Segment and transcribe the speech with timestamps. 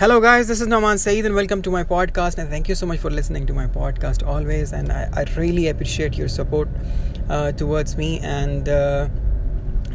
[0.00, 2.86] Hello guys this is Noman Saeed and welcome to my podcast and thank you so
[2.86, 7.96] much for listening to my podcast always and I I really appreciate your support towards
[7.96, 8.68] me and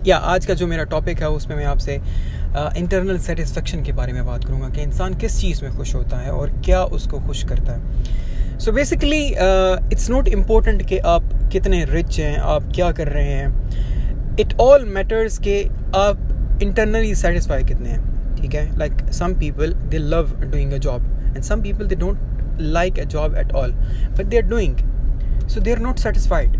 [0.07, 4.13] yeah आज का जो मेरा topic है, उसमें मैं आपसे uh, internal satisfaction के बारे
[4.13, 7.43] में बात करूँगा कि इंसान किस चीज़ में खुश होता है और क्या उसको खुश
[7.43, 13.07] करता है। So basically it's not important कि आप कितने रिच हैं, आप क्या कर
[13.07, 15.63] रहे हैं। इट ऑल मैटर्स के
[15.97, 21.32] आप इंटरनली सेटिस्फाई कितने हैं। ठीक है like some people they love doing a job
[21.34, 24.76] and some people they don't like a job at all but they are doing
[25.48, 26.58] so they are not satisfied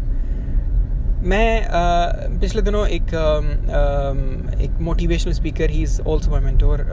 [1.23, 6.85] मैं uh, पिछले दिनों एक uh, एक motivational speaker he is also my mentor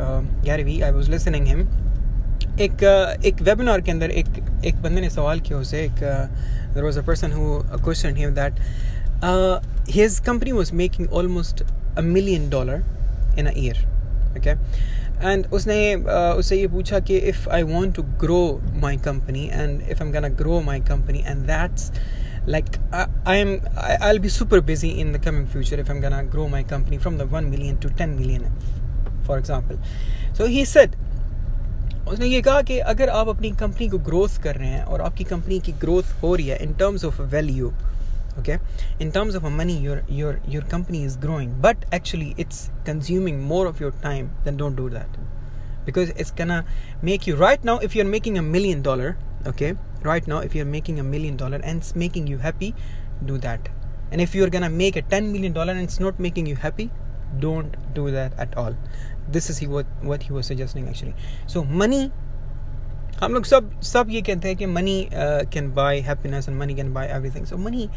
[0.46, 1.60] Gary I was listening him
[2.62, 4.28] एक uh, एक webinar के अंदर एक
[4.66, 6.04] एक बंदे ने सवाल किया उसे एक
[6.74, 8.60] there was a person who question him that
[9.92, 11.64] his company was making almost
[11.98, 12.84] a million dollar
[13.40, 13.86] in a year
[14.39, 14.51] okay
[15.31, 18.43] and उसने uh, उससे ये पूछा कि if I want to grow
[18.83, 21.91] my company and if I'm gonna grow my company and that's
[22.47, 23.61] like I, I'm
[24.01, 27.19] I'll be super busy in the coming future if I'm gonna grow my company from
[27.19, 28.53] the 1 million to 10 million
[29.25, 29.79] for example.
[30.33, 30.67] So he
[32.09, 35.25] उसने ये कहा कि अगर आप अपनी company को growth कर रहे हैं और आपकी
[35.25, 37.73] कंपनी की ग्रोथ हो रही है in terms of value
[38.39, 38.59] okay?
[38.99, 43.67] In terms of money your your your company is growing but actually it's consuming more
[43.67, 45.09] of your time then don't do that.
[45.85, 46.65] Because it's gonna
[47.03, 49.17] make you right now if you're making a million dollar
[49.47, 49.75] okay?
[50.03, 52.75] Right now if you're making a million dollar and it's making you happy
[53.25, 53.69] do that.
[54.11, 56.91] And if you're gonna make a 10 million dollar and it's not making you happy
[57.39, 58.77] don't do that at all.
[59.29, 61.15] This is he what what he was suggesting actually.
[61.47, 62.13] So money
[63.23, 66.93] हम लोग सब सब ये कहते हैं कि money can buy happiness and money can
[66.93, 67.89] buy everything so money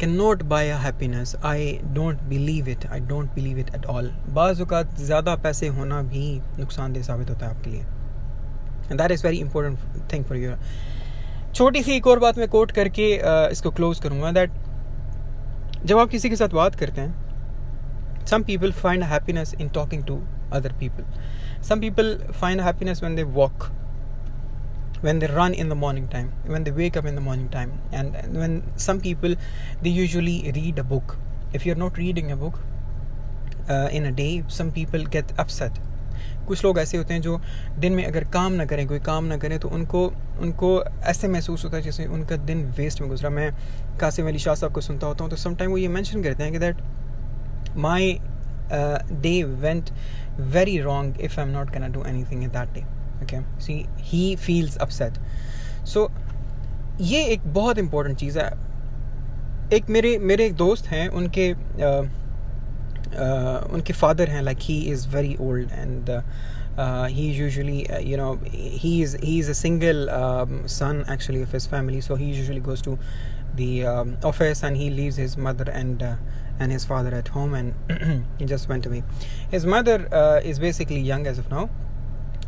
[0.00, 4.10] can not buy a happiness I don't believe it I don't believe it at all
[4.28, 6.24] बाज़ात ज़्यादा पैसे होना भी
[6.58, 10.58] नुकसानदेह साबित होता है आपके लिए। And that is very important thing for your
[11.54, 14.50] छोटी सी एक और बात मैं कोट करके uh, इसको क्लोज करूँगा दैट
[15.84, 20.18] जब आप किसी के साथ बात करते हैं some people find happiness in talking to
[20.52, 23.70] other people some people find happiness when they walk
[25.02, 27.72] when they run in the morning time when they wake up in the morning time
[27.92, 28.58] and when
[28.88, 29.34] some people
[29.82, 31.16] they usually read a book
[31.52, 32.60] if you're not reading a book
[33.68, 35.82] uh, in a day some people get upset
[36.46, 37.40] कुछ लोग ऐसे होते हैं जो
[37.80, 40.06] दिन में अगर काम ना करें कोई काम ना करें तो उनको
[40.40, 40.70] उनको
[41.10, 43.50] ऐसे महसूस होता है जैसे उनका दिन वेस्ट में गुजरा मैं
[44.00, 46.52] कासिम अली शाह साहब को सुनता होता हूँ तो समटाइम वो ये मेंशन करते हैं
[46.52, 46.82] कि that
[47.86, 48.18] my
[49.22, 49.90] day went
[50.56, 52.84] very wrong if I am not can do anything in that day
[53.23, 55.17] okay see he feels upset
[55.93, 56.09] so
[57.01, 58.51] ये एक बहुत इम्पोर्टेंट चीज़ है
[59.73, 62.03] एक मेरे मेरे एक दोस्त हैं उनके uh,
[63.23, 66.21] uh, उनके फादर हैं like he is very old and
[66.77, 71.51] he usually uh, you know he is he is a single um, son actually of
[71.51, 72.99] his family so he usually goes to
[73.55, 76.15] the um, office and he leaves his mother and uh,
[76.59, 77.73] and his father at home and
[78.37, 79.03] he just went away
[79.49, 81.67] his mother uh, is basically young as of now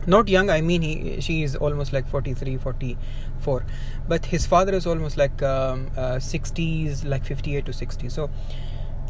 [0.07, 3.65] not young i mean he she is almost like 43 44
[4.09, 8.31] but his father is almost like um, uh, 60s like 58 to 60 so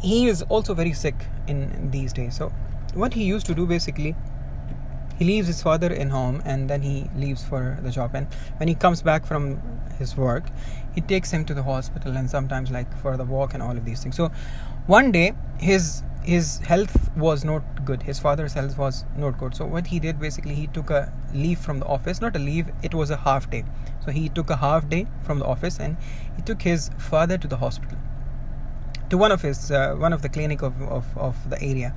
[0.05, 1.15] he is also very sick
[1.49, 2.37] in, in these days.
[2.37, 2.53] So
[2.95, 4.15] what he used to do basically
[5.19, 8.11] he leaves his father in home and then he leaves for the job.
[8.15, 8.27] And
[8.59, 9.61] when he comes back from
[9.99, 10.45] his work
[10.95, 13.85] he takes him to the hospital and sometimes like for the walk and all of
[13.85, 14.17] these things.
[14.17, 14.31] So
[14.87, 19.67] one day his his health was not good his father's health was not good so
[19.67, 22.95] what he did basically he took a leave from the office not a leave it
[22.95, 23.63] was a half day
[24.05, 25.97] so he took a half day from the office and
[26.37, 27.99] he took his father to the hospital
[29.11, 31.95] to one of his uh, one of the clinic of, of, of the area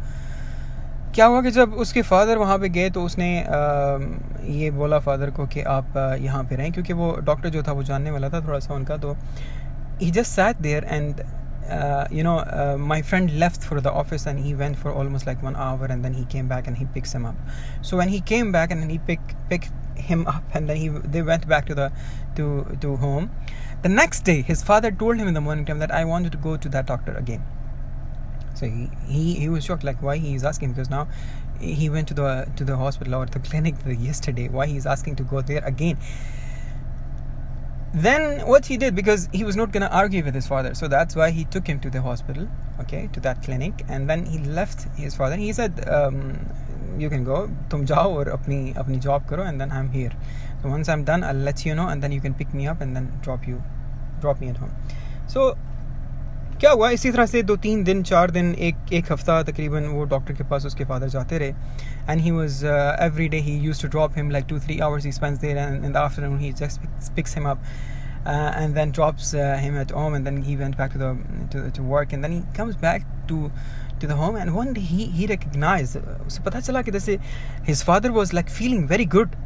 [1.15, 3.47] क्या हुआ कि जब उसके father वहाँ पे गए तो उसने आ,
[4.55, 7.83] ये बोला फादर को कि आप यहाँ पे रहें क्योंकि वो डॉक्टर जो था वो
[7.83, 9.15] जानने वाला था थोड़ा सा उनका तो
[10.01, 11.21] he just sat there and
[11.69, 15.25] uh, you know, uh, my friend left for the office and he went for almost
[15.25, 17.35] like one hour and then he came back and he picks him up.
[17.81, 19.19] So when he came back and he pick
[19.49, 21.91] picked him up and then he they went back to the
[22.35, 23.31] to to home.
[23.83, 26.37] The next day, his father told him in the morning time that I wanted to
[26.37, 27.45] go to that doctor again.
[28.55, 31.07] So he, he, he was shocked, like why he is asking because now
[31.59, 34.47] he went to the to the hospital or the clinic yesterday.
[34.49, 35.97] Why he is asking to go there again?
[38.01, 40.87] Then what he did because he was not going to argue with his father so
[40.87, 42.47] that's why he took him to the hospital
[42.79, 45.35] okay to that clinic and then he left his father.
[45.35, 46.49] He said um,
[46.97, 47.49] you can go.
[47.69, 50.11] tum jao or apni apni job karo and then i'm here.
[50.61, 52.81] So once i'm done i'll let you know and then you can pick me up
[52.81, 53.63] and then drop you
[54.21, 54.73] drop me at home.
[55.27, 55.57] So
[56.61, 60.03] क्या हुआ इसी तरह से दो तीन दिन चार दिन एक एक हफ़्ता तकरीबन वो
[60.13, 61.49] डॉक्टर के पास उसके फादर जाते रहे
[62.09, 62.63] and he was
[63.01, 65.85] every day he used to drop him like two three hours he spends there and
[65.85, 67.63] in the afternoon he just picks him up
[68.27, 71.11] uh, uh, him at home and then he went back to the
[71.51, 73.51] to, to work and then he comes back to
[73.99, 77.17] to the home and one day he he recognized उसे पता चला कि जैसे
[77.67, 79.37] his father was like feeling very good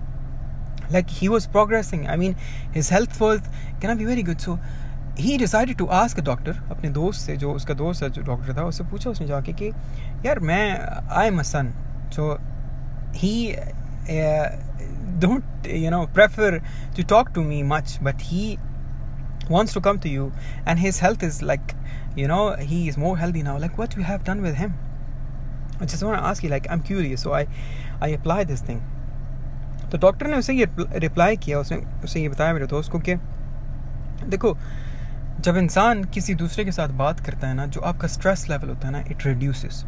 [0.95, 2.35] like he was progressing I mean
[2.79, 3.51] his health was
[3.83, 4.57] gonna be very good so
[5.19, 8.57] he decided to ask a doctor अपने दोस्त से, जो उसका दोस्त है, जो डॉक्टर
[8.57, 9.71] था, उससे पूछा उसने जाके कि,
[10.25, 10.79] यार, मैं
[11.11, 11.71] I am a son
[12.15, 12.33] so
[13.15, 13.55] he
[15.21, 16.59] don't you know prefer
[16.97, 18.55] to talk to me much but he
[19.49, 20.31] wants to come to you
[20.67, 21.61] and his health is like
[22.17, 24.73] you know he is more healthy now like what you have done with him
[25.81, 27.45] जैसे मैंने आज की like I am curious so I
[28.03, 28.81] I apply this thing
[29.91, 33.15] तो doctor ने उसे ये reply किया, उसने उसे ये बताया मेरे दोस्त को कि,
[34.25, 34.57] देखो
[35.44, 38.86] जब इंसान किसी दूसरे के साथ बात करता है ना जो आपका स्ट्रेस लेवल होता
[38.88, 39.84] है ना it reduces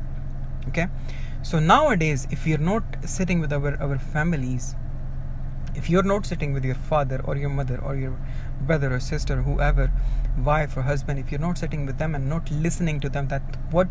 [0.69, 0.87] okay
[1.50, 4.75] so now a days if you are not sitting with our our families
[5.79, 8.12] if you're not sitting with your father or your mother or your
[8.69, 9.91] brother or sister whoever
[10.47, 13.59] wife or husband if you're not sitting with them and not listening to them that
[13.71, 13.89] what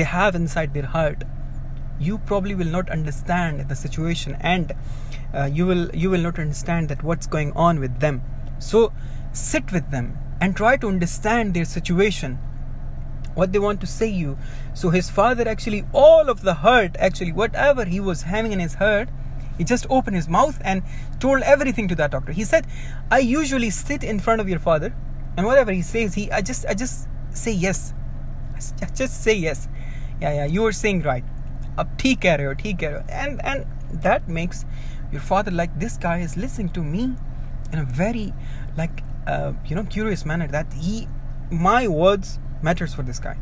[0.00, 1.24] they have inside their heart
[1.98, 4.74] you probably will not understand the situation and
[5.34, 8.20] uh, you will you will not understand that what's going on with them
[8.58, 8.92] so
[9.32, 12.39] sit with them and try to understand their situation
[13.37, 14.37] what they want to say you.
[14.73, 18.75] So his father actually all of the hurt actually whatever he was having in his
[18.75, 19.09] hurt
[19.57, 20.83] he just opened his mouth and
[21.19, 22.31] told everything to that doctor.
[22.31, 22.65] He said
[23.11, 24.93] i usually sit in front of your father
[25.37, 27.93] and whatever he says he i just i just say yes.
[28.81, 29.67] I just say yes.
[30.19, 31.23] Yeah yeah you were saying right.
[31.77, 33.67] up take care take care and and
[34.05, 34.65] that makes
[35.11, 37.03] your father like this guy is listening to me
[37.71, 38.33] in a very
[38.75, 41.08] like uh, you know curious manner that he
[41.50, 43.36] my words matters for this guy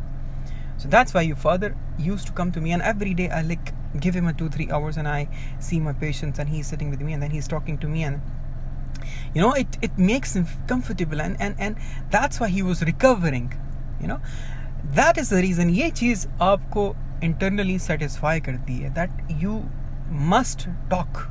[0.77, 3.73] so that's why your father used to come to me and every day i like
[3.99, 5.29] give him a two three hours and i
[5.59, 8.21] see my patients and he's sitting with me and then he's talking to me and
[9.35, 11.77] you know it, it makes him comfortable and, and and
[12.11, 13.53] that's why he was recovering
[14.01, 14.21] you know
[14.95, 19.11] that is the reason ये चीज़ आपको internally satisfy करती है that
[19.43, 19.63] you
[20.33, 21.29] must talk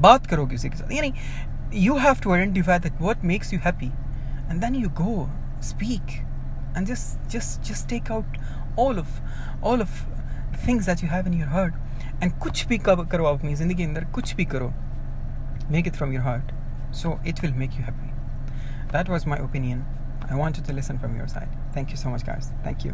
[0.00, 1.12] बात करो किसी के साथ यानी
[1.71, 3.91] you have to identify that what makes you happy
[4.49, 5.29] and then you go
[5.61, 6.21] speak
[6.75, 8.25] and just just just take out
[8.75, 9.21] all of
[9.61, 10.05] all of
[10.51, 11.73] the things that you have in your heart
[12.21, 14.71] and kuch bhi karo apni zindagi andar kuch bhi karo
[15.69, 16.51] make it from your heart.
[16.91, 18.11] So it will make you happy.
[18.91, 19.85] That was my opinion.
[20.29, 21.49] I wanted to listen from your side.
[21.73, 22.51] Thank you so much guys.
[22.63, 22.93] Thank you.